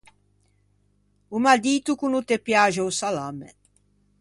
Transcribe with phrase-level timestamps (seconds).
[1.35, 3.49] O m’à dito ch’o no te piaxe o salamme.